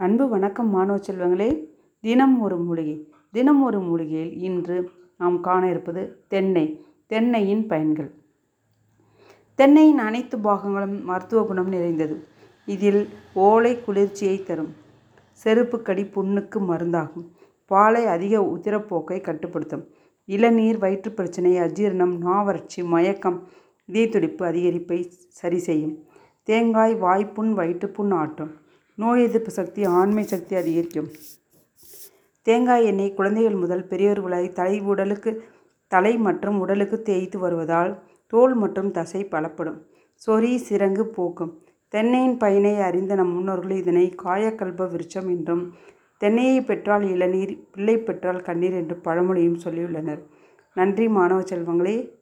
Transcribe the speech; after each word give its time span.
அன்பு 0.00 0.28
வணக்கம் 0.28 0.70
மாணவ 0.70 0.98
செல்வங்களே 0.98 1.64
தினம் 2.00 2.40
ஒரு 2.40 2.58
மூலிகை. 2.58 3.08
தினம் 3.32 3.62
ஒரு 3.62 3.80
மூலிகையில் 3.80 4.42
இன்று 4.42 4.90
நாம் 5.18 5.40
காண 5.40 5.68
இருப்பது 5.68 6.24
தென்னை. 6.28 6.86
தென்னையின் 7.08 7.66
பயன்கள். 7.66 8.10
தென்னையின் 9.56 9.98
அனைத்து 9.98 10.38
பாகங்களும் 10.38 11.02
மருத்துவ 11.02 11.42
குணம் 11.42 11.68
நிறைந்தது. 11.68 12.24
இதில் 12.66 13.08
ஓலை 13.32 13.80
குளிர்ச்சியை 13.80 14.42
தரும். 14.42 14.74
செருப்பு 15.32 15.82
கடி 15.82 16.02
புண்ணுக்கு 16.02 16.60
மருந்தாகும். 16.60 17.26
பாலை 17.66 18.06
அதிக 18.06 18.40
உதிரப்போக்கை 18.40 19.20
கட்டுப்படுத்தும். 19.20 19.88
இளநீர் 20.24 20.78
வயிற்று 20.78 21.12
பிரச்சனை 21.12 21.56
அஜீரணம் 21.56 22.16
நாவறட்சி 22.18 22.84
மயக்கம் 22.84 23.48
இதயத்துடிப்பு 23.92 24.44
அதிகரிப்பை 24.44 25.04
சரி 25.28 25.58
செய்யும். 25.58 26.04
தேங்காய் 26.42 26.94
வாய்ப்புண் 26.94 27.52
வயிற்றுப்புண் 27.52 28.10
ஆட்டும். 28.10 28.66
நோய் 29.00 29.22
எதிர்ப்பு 29.22 29.50
சக்தி 29.50 29.84
ஆண்மை 29.84 30.22
சக்தி 30.22 30.56
அதிகரிக்கும். 30.56 31.10
தேங்காய் 32.42 32.84
எண்ணெய் 32.84 33.14
குழந்தைகள் 33.14 33.54
முதல் 33.54 33.86
பெரியவர்கள் 33.86 34.30
வரை 34.30 34.52
தலை 34.52 34.80
உடலுக்கு 34.80 35.42
தலை 35.88 36.16
மற்றும் 36.16 36.60
உடலுக்கு 36.60 37.02
தேய்த்து 37.02 37.38
வருவதால் 37.38 37.98
தோல் 38.26 38.54
மற்றும் 38.54 38.90
தசை 38.90 39.24
பலப்படும். 39.24 39.78
சொறி 40.26 40.62
சிறங்கு 40.68 41.02
போக்கும். 41.02 41.62
தென்னையின் 41.88 42.36
பயனை 42.36 42.80
அறிந்த 42.80 43.14
நம் 43.14 43.32
முன்னோர்கள் 43.32 43.70
இதனை 43.70 44.14
காயக்கல்ப 44.24 44.88
விருட்சம் 44.90 45.28
என்றும் 45.28 45.74
தென்னையை 46.18 46.64
பெற்றால் 46.64 47.02
இளநீர் 47.02 47.68
பிள்ளை 47.70 47.98
பெற்றால் 47.98 48.40
கண்ணீர் 48.40 48.72
என்று 48.72 48.96
பழமொழியும் 48.96 49.60
சொல்லியுள்ளனர். 49.64 50.22
நன்றி 50.74 51.08
மாணவ 51.08 51.40
செல்வங்களே. 51.40 52.17